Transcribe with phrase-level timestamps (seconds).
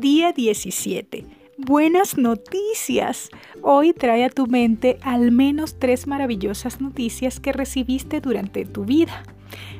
[0.00, 1.26] Día 17.
[1.58, 3.28] Buenas noticias.
[3.60, 9.22] Hoy trae a tu mente al menos tres maravillosas noticias que recibiste durante tu vida.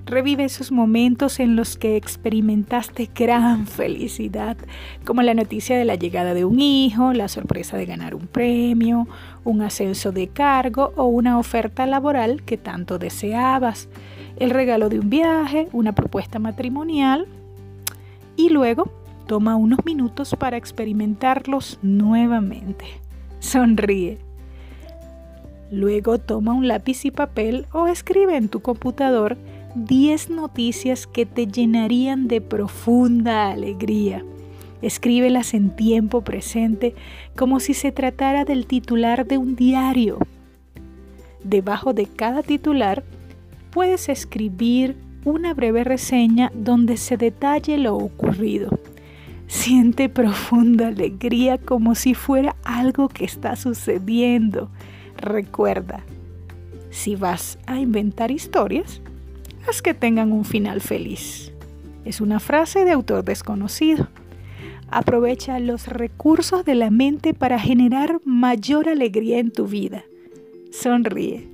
[0.04, 4.58] Revive esos momentos en los que experimentaste gran felicidad,
[5.06, 9.08] como la noticia de la llegada de un hijo, la sorpresa de ganar un premio,
[9.44, 13.88] un ascenso de cargo o una oferta laboral que tanto deseabas,
[14.36, 17.26] el regalo de un viaje, una propuesta matrimonial
[18.36, 18.99] y luego
[19.30, 22.84] Toma unos minutos para experimentarlos nuevamente.
[23.38, 24.18] Sonríe.
[25.70, 29.38] Luego toma un lápiz y papel o escribe en tu computador
[29.76, 34.24] 10 noticias que te llenarían de profunda alegría.
[34.82, 36.96] Escríbelas en tiempo presente
[37.36, 40.18] como si se tratara del titular de un diario.
[41.44, 43.04] Debajo de cada titular
[43.70, 48.70] puedes escribir una breve reseña donde se detalle lo ocurrido.
[49.50, 54.70] Siente profunda alegría como si fuera algo que está sucediendo.
[55.16, 56.04] Recuerda,
[56.90, 59.02] si vas a inventar historias,
[59.68, 61.52] haz que tengan un final feliz.
[62.04, 64.06] Es una frase de autor desconocido.
[64.88, 70.04] Aprovecha los recursos de la mente para generar mayor alegría en tu vida.
[70.70, 71.48] Sonríe.